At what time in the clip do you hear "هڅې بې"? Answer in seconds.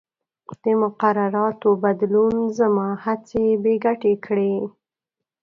3.03-3.75